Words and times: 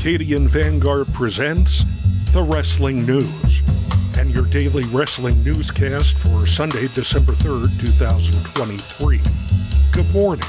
Arcadian 0.00 0.48
Vanguard 0.48 1.08
presents 1.12 1.84
The 2.32 2.40
Wrestling 2.40 3.04
News 3.04 3.60
and 4.18 4.30
your 4.30 4.46
daily 4.46 4.84
wrestling 4.84 5.44
newscast 5.44 6.16
for 6.16 6.46
Sunday, 6.46 6.88
December 6.94 7.32
3rd, 7.32 7.78
2023. 7.78 9.20
Good 9.92 10.14
morning. 10.14 10.42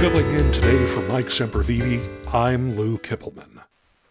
Filling 0.00 0.26
in 0.34 0.50
today 0.50 0.84
for 0.86 1.00
Mike 1.02 1.26
Sempervive, 1.26 2.04
I'm 2.34 2.74
Lou 2.74 2.98
Kipilman. 2.98 3.60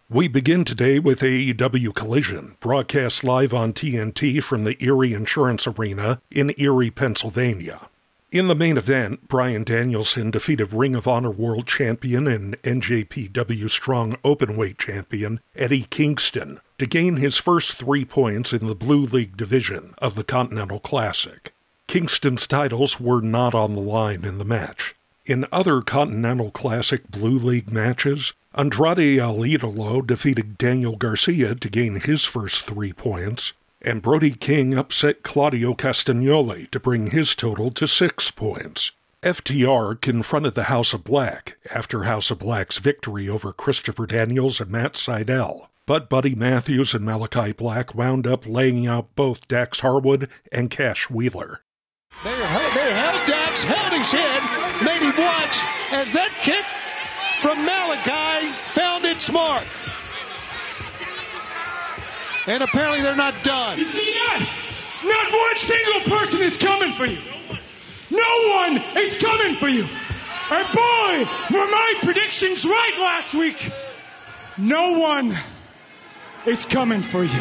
We 0.10 0.30
begin 0.30 0.64
today 0.64 1.00
with 1.00 1.20
AEW 1.20 1.94
Collision, 1.94 2.56
broadcast 2.62 3.26
live 3.26 3.54
on 3.54 3.74
TNT 3.74 4.42
from 4.42 4.64
the 4.64 4.82
Erie 4.82 5.14
Insurance 5.14 5.68
Arena 5.68 6.22
in 6.32 6.54
Erie, 6.58 6.92
Pennsylvania. 6.92 7.90
In 8.32 8.48
the 8.48 8.56
main 8.56 8.78
event, 8.78 9.28
Bryan 9.28 9.66
Danielson 9.66 10.32
defeated 10.32 10.72
Ring 10.72 10.96
of 10.96 11.06
Honor 11.06 11.32
World 11.32 11.68
Champion 11.68 12.28
and 12.28 12.62
NJPW 12.62 13.70
Strong 13.70 14.16
Openweight 14.24 14.78
Champion 14.78 15.42
Eddie 15.54 15.86
Kingston 15.90 16.62
to 16.78 16.86
gain 16.86 17.18
his 17.18 17.36
first 17.36 17.74
three 17.74 18.06
points 18.06 18.54
in 18.54 18.68
the 18.68 18.76
Blue 18.76 19.02
League 19.02 19.36
division 19.36 19.94
of 19.98 20.16
the 20.16 20.24
Continental 20.24 20.80
Classic. 20.80 21.52
Kingston's 21.88 22.48
titles 22.48 23.02
were 23.02 23.20
not 23.20 23.54
on 23.54 23.76
the 23.76 23.82
line 23.82 24.24
in 24.24 24.38
the 24.38 24.46
match. 24.46 24.96
In 25.26 25.46
other 25.52 25.82
Continental 25.82 26.52
Classic 26.52 27.12
Blue 27.12 27.38
League 27.38 27.70
matches, 27.70 28.32
Andrade 28.56 29.20
El 29.20 30.02
defeated 30.04 30.58
Daniel 30.58 30.96
Garcia 30.96 31.54
to 31.56 31.70
gain 31.70 32.00
his 32.00 32.24
first 32.24 32.64
three 32.64 32.94
points, 32.94 33.52
and 33.82 34.02
Brody 34.02 34.32
King 34.32 34.78
upset 34.78 35.24
Claudio 35.24 35.74
Castagnoli 35.74 36.70
to 36.72 36.80
bring 36.80 37.12
his 37.12 37.36
total 37.36 37.72
to 37.72 37.88
six 37.88 38.32
points. 38.32 38.92
FTR 39.24 40.02
confronted 40.02 40.56
the 40.56 40.64
House 40.64 40.94
of 40.94 41.04
Black 41.04 41.58
after 41.74 42.04
House 42.04 42.32
of 42.32 42.40
Black's 42.40 42.80
victory 42.80 43.30
over 43.30 43.54
Christopher 43.54 44.08
Daniels 44.08 44.60
and 44.60 44.72
Matt 44.72 44.94
Sydal. 44.94 45.68
But 45.86 46.10
Buddy 46.10 46.36
Matthews 46.36 46.94
and 46.94 47.06
Malachi 47.06 47.52
Black 47.52 47.94
wound 47.94 48.26
up 48.26 48.48
laying 48.48 48.88
out 48.88 49.16
both 49.16 49.48
Dax 49.48 49.82
Harwood 49.82 50.30
and 50.52 50.72
Cash 50.72 51.10
Wheeler. 51.10 51.62
They, 52.24 52.32
they 52.32 52.94
held 52.94 53.28
Dax, 53.28 53.64
held 53.64 53.94
his 53.94 54.12
head, 54.12 54.42
made 54.84 55.02
him 55.02 55.18
watch 55.18 55.62
as 55.92 56.14
that 56.14 56.32
kick 56.42 56.66
from 57.42 57.66
Malachi 57.66 58.54
found 58.74 59.06
its 59.06 59.32
mark. 59.32 59.66
And 62.48 62.64
apparently 62.64 63.02
they're 63.02 63.16
not 63.16 63.44
done. 63.44 63.78
You 63.78 63.86
see 63.86 64.14
that? 64.14 64.50
Not 65.04 65.32
one 65.32 65.56
single 65.56 66.18
person 66.18 66.42
is 66.42 66.58
coming 66.58 66.94
for 66.94 67.06
you. 67.06 67.22
No 68.10 68.50
one 68.50 68.78
is 68.98 69.18
coming 69.18 69.56
for 69.56 69.70
you. 69.70 69.84
And 69.84 70.68
boy, 70.74 71.58
were 71.58 71.68
my 71.68 71.94
predictions 72.02 72.66
right 72.66 72.98
last 73.00 73.34
week. 73.34 73.72
No 74.58 75.00
one 75.00 75.38
is 76.46 76.66
coming 76.66 77.04
for 77.04 77.24
you. 77.24 77.40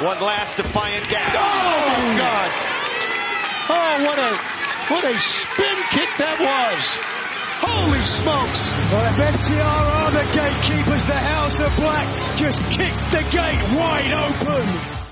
One 0.00 0.20
last 0.20 0.56
defiant 0.56 1.08
gap. 1.08 1.34
Oh, 1.36 2.08
my 2.08 2.18
God. 2.18 2.50
Oh, 3.68 4.04
what 4.04 4.18
a 4.18 4.36
what 4.90 5.04
a 5.04 5.20
spin 5.20 5.76
kick 5.90 6.08
that 6.18 6.40
was. 6.40 7.21
Holy 7.64 8.02
smokes! 8.02 8.70
Well, 8.90 9.12
if 9.12 9.40
FTR 9.40 9.60
are 9.60 10.10
the 10.10 10.24
gatekeepers, 10.32 11.04
the 11.04 11.14
House 11.14 11.60
of 11.60 11.74
Black 11.76 12.36
just 12.36 12.62
kicked 12.64 13.10
the 13.10 13.22
gate 13.30 13.62
wide 13.78 14.12
open. 14.12 15.02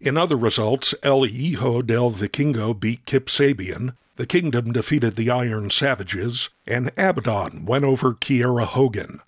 In 0.00 0.16
other 0.16 0.36
results, 0.36 0.94
El 1.02 1.24
Hijo 1.24 1.82
del 1.82 2.10
Vikingo 2.12 2.78
beat 2.78 3.04
Kip 3.04 3.26
Sabian, 3.26 3.94
the 4.16 4.26
Kingdom 4.26 4.72
defeated 4.72 5.16
the 5.16 5.30
Iron 5.30 5.68
Savages, 5.70 6.48
and 6.66 6.90
Abaddon 6.96 7.66
went 7.66 7.84
over 7.84 8.14
Kiera 8.14 8.66
Hogan. 8.66 9.20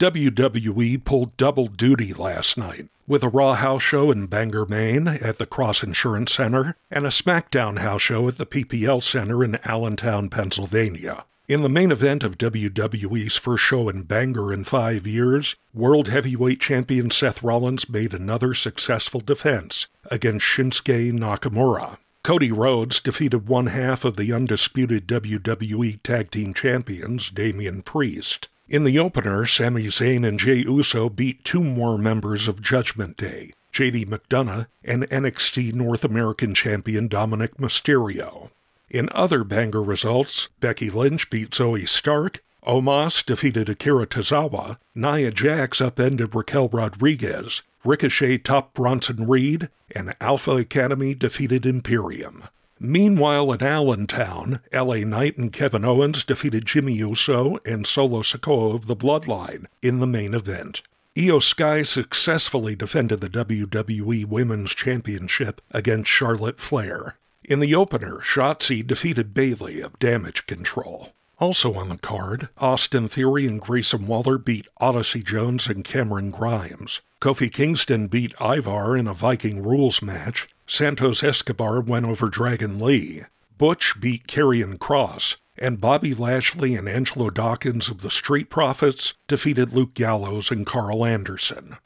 WWE 0.00 1.04
pulled 1.04 1.36
double 1.36 1.68
duty 1.68 2.12
last 2.12 2.56
night 2.56 2.88
with 3.06 3.22
a 3.22 3.28
Raw 3.28 3.54
house 3.54 3.82
show 3.82 4.10
in 4.10 4.26
Bangor, 4.26 4.66
Maine 4.66 5.06
at 5.06 5.38
the 5.38 5.46
Cross 5.46 5.82
Insurance 5.82 6.32
Center 6.32 6.76
and 6.90 7.06
a 7.06 7.10
SmackDown 7.10 7.78
house 7.78 8.02
show 8.02 8.26
at 8.26 8.38
the 8.38 8.46
PPL 8.46 9.02
Center 9.02 9.44
in 9.44 9.58
Allentown, 9.64 10.28
Pennsylvania. 10.28 11.24
In 11.46 11.60
the 11.60 11.68
main 11.68 11.92
event 11.92 12.24
of 12.24 12.38
WWE's 12.38 13.36
first 13.36 13.62
show 13.62 13.90
in 13.90 14.04
Bangor 14.04 14.50
in 14.50 14.64
five 14.64 15.06
years, 15.06 15.56
World 15.74 16.08
Heavyweight 16.08 16.58
Champion 16.58 17.10
Seth 17.10 17.42
Rollins 17.42 17.86
made 17.86 18.14
another 18.14 18.54
successful 18.54 19.20
defense 19.20 19.86
against 20.10 20.46
Shinsuke 20.46 21.12
Nakamura. 21.12 21.98
Cody 22.22 22.50
Rhodes 22.50 22.98
defeated 22.98 23.46
one 23.46 23.66
half 23.66 24.06
of 24.06 24.16
the 24.16 24.32
undisputed 24.32 25.06
WWE 25.06 26.02
Tag 26.02 26.30
Team 26.30 26.54
Champions, 26.54 27.28
Damian 27.28 27.82
Priest. 27.82 28.48
In 28.66 28.84
the 28.84 28.98
opener, 28.98 29.44
Sami 29.44 29.88
Zayn 29.88 30.26
and 30.26 30.40
Jey 30.40 30.62
Uso 30.62 31.10
beat 31.10 31.44
two 31.44 31.62
more 31.62 31.98
members 31.98 32.48
of 32.48 32.62
Judgment 32.62 33.18
Day, 33.18 33.52
JD 33.70 34.06
McDonagh 34.06 34.68
and 34.82 35.02
NXT 35.10 35.74
North 35.74 36.06
American 36.06 36.54
Champion 36.54 37.06
Dominik 37.06 37.56
Mysterio. 37.58 38.48
In 38.94 39.08
other 39.10 39.42
Bangor 39.42 39.82
results, 39.82 40.46
Becky 40.60 40.88
Lynch 40.88 41.28
beat 41.28 41.50
Zoey 41.50 41.88
Stark, 41.88 42.44
Omos 42.64 43.26
defeated 43.26 43.68
Akira 43.68 44.06
Tozawa, 44.06 44.78
Nia 44.94 45.32
Jax 45.32 45.80
upended 45.80 46.32
Raquel 46.32 46.68
Rodriguez, 46.68 47.62
Ricochet 47.84 48.38
topped 48.38 48.74
Bronson 48.74 49.26
Reed, 49.26 49.68
and 49.92 50.14
Alpha 50.20 50.52
Academy 50.52 51.12
defeated 51.12 51.66
Imperium. 51.66 52.44
Meanwhile, 52.78 53.50
in 53.54 53.64
Allentown, 53.64 54.60
LA 54.72 54.98
Knight 54.98 55.38
and 55.38 55.52
Kevin 55.52 55.84
Owens 55.84 56.22
defeated 56.22 56.64
Jimmy 56.64 56.92
Uso 56.92 57.58
and 57.66 57.88
Solo 57.88 58.22
Sikoa 58.22 58.76
of 58.76 58.86
the 58.86 58.94
Bloodline 58.94 59.66
in 59.82 59.98
the 59.98 60.06
main 60.06 60.34
event. 60.34 60.82
Iyo 61.16 61.42
Sky 61.42 61.82
successfully 61.82 62.76
defended 62.76 63.18
the 63.18 63.28
WWE 63.28 64.24
Women's 64.26 64.72
Championship 64.72 65.60
against 65.72 66.08
Charlotte 66.08 66.60
Flair. 66.60 67.16
In 67.46 67.60
the 67.60 67.74
opener, 67.74 68.20
Shotzi 68.22 68.86
defeated 68.86 69.34
Bayley 69.34 69.82
of 69.82 69.98
Damage 69.98 70.46
Control. 70.46 71.12
Also 71.38 71.74
on 71.74 71.90
the 71.90 71.98
card, 71.98 72.48
Austin 72.56 73.06
Theory 73.06 73.46
and 73.46 73.60
Grayson 73.60 74.06
Waller 74.06 74.38
beat 74.38 74.66
Odyssey 74.78 75.22
Jones 75.22 75.66
and 75.66 75.84
Cameron 75.84 76.30
Grimes. 76.30 77.02
Kofi 77.20 77.52
Kingston 77.52 78.06
beat 78.06 78.32
Ivar 78.40 78.96
in 78.96 79.06
a 79.06 79.12
Viking 79.12 79.62
rules 79.62 80.00
match. 80.00 80.48
Santos 80.66 81.22
Escobar 81.22 81.82
went 81.82 82.06
over 82.06 82.30
Dragon 82.30 82.80
Lee. 82.80 83.24
Butch 83.58 84.00
beat 84.00 84.26
Karrion 84.26 84.78
Kross. 84.78 85.36
And 85.58 85.80
Bobby 85.80 86.14
Lashley 86.14 86.74
and 86.74 86.88
Angelo 86.88 87.28
Dawkins 87.30 87.88
of 87.90 88.00
the 88.00 88.10
Street 88.10 88.48
Profits 88.48 89.14
defeated 89.28 89.72
Luke 89.72 89.94
Gallows 89.94 90.50
and 90.50 90.64
Karl 90.64 91.04
Anderson. 91.04 91.76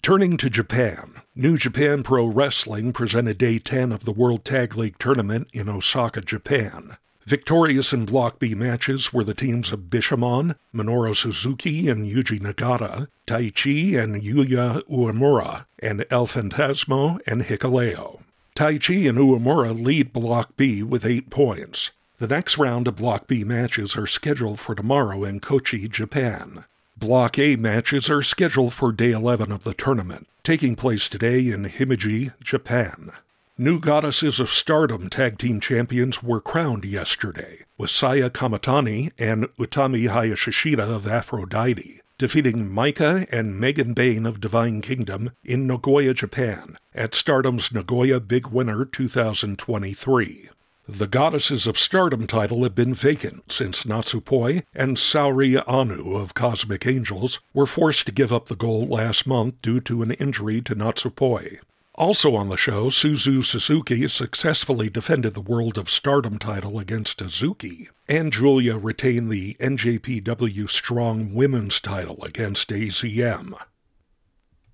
Turning 0.00 0.36
to 0.38 0.48
Japan, 0.48 1.20
New 1.34 1.58
Japan 1.58 2.02
Pro 2.02 2.24
Wrestling 2.24 2.92
presented 2.92 3.36
Day 3.36 3.58
10 3.58 3.92
of 3.92 4.04
the 4.04 4.12
World 4.12 4.44
Tag 4.44 4.74
League 4.76 4.96
Tournament 4.98 5.48
in 5.52 5.68
Osaka, 5.68 6.20
Japan. 6.20 6.96
Victorious 7.26 7.92
in 7.92 8.06
Block 8.06 8.38
B 8.38 8.54
matches 8.54 9.12
were 9.12 9.24
the 9.24 9.34
teams 9.34 9.70
of 9.70 9.90
Bishamon, 9.90 10.54
Minoru 10.74 11.14
Suzuki 11.14 11.88
and 11.90 12.06
Yuji 12.06 12.40
Nagata, 12.40 13.08
Taichi 13.26 14.02
and 14.02 14.22
Yuya 14.22 14.82
Uemura, 14.88 15.66
and 15.80 16.06
El 16.10 16.26
Phantasmo 16.26 17.18
and 17.26 17.42
Hikuleo. 17.42 18.20
Taichi 18.56 19.06
and 19.06 19.18
Uemura 19.18 19.78
lead 19.78 20.12
Block 20.12 20.56
B 20.56 20.82
with 20.82 21.04
eight 21.04 21.28
points. 21.28 21.90
The 22.18 22.28
next 22.28 22.56
round 22.56 22.88
of 22.88 22.96
Block 22.96 23.26
B 23.26 23.44
matches 23.44 23.94
are 23.96 24.06
scheduled 24.06 24.58
for 24.58 24.74
tomorrow 24.74 25.22
in 25.24 25.40
Kochi, 25.40 25.86
Japan. 25.86 26.64
Block 26.98 27.38
A 27.38 27.54
matches 27.54 28.10
are 28.10 28.24
scheduled 28.24 28.74
for 28.74 28.90
day 28.90 29.12
11 29.12 29.52
of 29.52 29.62
the 29.62 29.72
tournament, 29.72 30.26
taking 30.42 30.74
place 30.74 31.08
today 31.08 31.48
in 31.48 31.64
Himeji, 31.64 32.32
Japan. 32.42 33.12
New 33.56 33.78
Goddesses 33.78 34.40
of 34.40 34.50
Stardom 34.50 35.08
Tag 35.08 35.38
Team 35.38 35.60
Champions 35.60 36.24
were 36.24 36.40
crowned 36.40 36.84
yesterday, 36.84 37.66
with 37.76 37.90
Saya 37.90 38.30
Kamitani 38.30 39.12
and 39.16 39.44
Utami 39.58 40.10
Hayashishita 40.10 40.80
of 40.80 41.06
Aphrodite 41.06 42.00
defeating 42.18 42.68
Maika 42.68 43.28
and 43.30 43.60
Megan 43.60 43.94
Bayne 43.94 44.26
of 44.26 44.40
Divine 44.40 44.80
Kingdom 44.80 45.30
in 45.44 45.68
Nagoya, 45.68 46.12
Japan, 46.12 46.76
at 46.92 47.14
Stardom's 47.14 47.70
Nagoya 47.70 48.18
Big 48.18 48.48
Winner 48.48 48.84
2023. 48.84 50.48
The 50.90 51.06
Goddesses 51.06 51.66
of 51.66 51.78
Stardom 51.78 52.26
title 52.26 52.62
had 52.62 52.74
been 52.74 52.94
vacant 52.94 53.52
since 53.52 53.84
Natsupoi 53.84 54.62
and 54.74 54.96
Saori 54.96 55.62
Anou 55.66 56.16
of 56.16 56.32
Cosmic 56.32 56.86
Angels 56.86 57.40
were 57.52 57.66
forced 57.66 58.06
to 58.06 58.12
give 58.12 58.32
up 58.32 58.46
the 58.46 58.56
goal 58.56 58.86
last 58.86 59.26
month 59.26 59.60
due 59.60 59.80
to 59.82 60.00
an 60.00 60.12
injury 60.12 60.62
to 60.62 60.74
Natsupoi. 60.74 61.58
Also 61.94 62.34
on 62.34 62.48
the 62.48 62.56
show, 62.56 62.88
Suzu 62.88 63.44
Suzuki 63.44 64.08
successfully 64.08 64.88
defended 64.88 65.34
the 65.34 65.42
World 65.42 65.76
of 65.76 65.90
Stardom 65.90 66.38
title 66.38 66.78
against 66.78 67.18
Azuki, 67.18 67.88
and 68.08 68.32
Julia 68.32 68.78
retained 68.78 69.30
the 69.30 69.58
NJPW 69.60 70.70
Strong 70.70 71.34
Women's 71.34 71.80
title 71.80 72.24
against 72.24 72.70
AZM. 72.70 73.52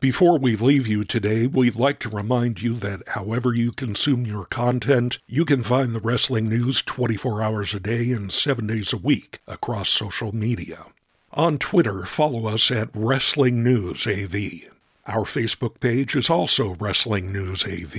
Before 0.05 0.39
we 0.39 0.55
leave 0.55 0.87
you 0.87 1.03
today, 1.03 1.47
we'd 1.47 1.77
like 1.77 1.99
to 2.01 2.11
remind 2.11 2.61
you 2.61 2.75
that 2.75 3.09
however 3.09 3.55
you 3.55 3.73
consume 3.73 4.27
your 4.27 4.45
content, 4.45 5.17
you 5.27 5.47
can 5.47 5.63
find 5.63 5.95
the 5.95 5.99
wrestling 5.99 6.47
news 6.47 6.83
24 6.83 7.41
hours 7.41 7.73
a 7.73 7.81
day 7.81 8.13
and 8.13 8.31
7 8.31 8.67
days 8.67 8.93
a 8.93 8.99
week 8.99 9.39
across 9.49 9.89
social 9.89 10.35
media. 10.35 10.85
On 11.33 11.57
Twitter, 11.57 12.05
follow 12.05 12.47
us 12.47 12.71
at 12.71 12.91
Wrestling 12.93 13.65
News 13.65 14.07
AV. 14.07 14.69
Our 15.07 15.25
Facebook 15.25 15.81
page 15.81 16.15
is 16.15 16.29
also 16.29 16.75
Wrestling 16.75 17.33
News 17.33 17.65
AV. 17.65 17.95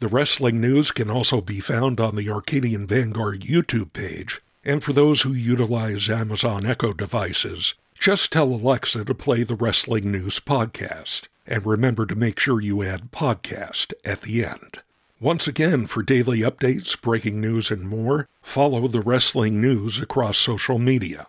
The 0.00 0.08
wrestling 0.08 0.60
news 0.60 0.90
can 0.90 1.08
also 1.08 1.40
be 1.40 1.60
found 1.60 2.00
on 2.00 2.16
the 2.16 2.28
Arcadian 2.28 2.88
Vanguard 2.88 3.42
YouTube 3.42 3.92
page, 3.92 4.42
and 4.64 4.82
for 4.82 4.92
those 4.92 5.22
who 5.22 5.32
utilize 5.32 6.10
Amazon 6.10 6.66
Echo 6.66 6.92
devices, 6.92 7.74
just 7.98 8.32
tell 8.32 8.46
Alexa 8.46 9.04
to 9.04 9.14
play 9.14 9.42
the 9.42 9.54
Wrestling 9.54 10.12
News 10.12 10.38
podcast. 10.40 11.22
And 11.46 11.64
remember 11.64 12.06
to 12.06 12.14
make 12.14 12.38
sure 12.38 12.60
you 12.60 12.82
add 12.82 13.12
podcast 13.12 13.92
at 14.04 14.22
the 14.22 14.44
end. 14.44 14.80
Once 15.20 15.46
again, 15.48 15.86
for 15.86 16.02
daily 16.02 16.40
updates, 16.40 17.00
breaking 17.00 17.40
news, 17.40 17.70
and 17.70 17.88
more, 17.88 18.28
follow 18.42 18.86
the 18.86 19.00
wrestling 19.00 19.60
news 19.60 20.00
across 20.00 20.36
social 20.36 20.78
media. 20.78 21.26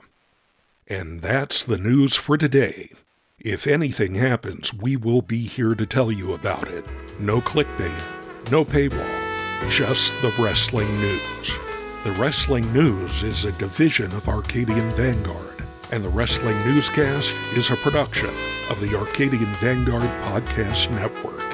And 0.88 1.22
that's 1.22 1.64
the 1.64 1.78
news 1.78 2.16
for 2.16 2.38
today. 2.38 2.92
If 3.40 3.68
anything 3.68 4.16
happens, 4.16 4.74
we 4.74 4.98
will 4.98 5.22
be 5.22 5.46
here 5.46 5.76
to 5.76 5.86
tell 5.86 6.12
you 6.12 6.34
about 6.34 6.68
it. 6.68 6.86
No 7.20 7.40
clickbait, 7.40 8.52
no 8.52 8.66
paywall, 8.66 9.70
just 9.70 10.14
the 10.22 10.34
wrestling 10.40 10.90
news. 11.00 11.52
The 12.04 12.12
Wrestling 12.14 12.72
News 12.74 13.24
is 13.24 13.46
a 13.46 13.52
division 13.54 14.12
of 14.14 14.28
Arcadian 14.30 14.90
Vanguard 14.92 15.57
and 15.92 16.04
the 16.04 16.10
Wrestling 16.10 16.58
Newscast 16.66 17.32
is 17.56 17.70
a 17.70 17.76
production 17.78 18.30
of 18.70 18.80
the 18.82 18.96
Arcadian 18.98 19.54
Vanguard 19.56 20.10
Podcast 20.24 20.92
Network. 20.92 21.47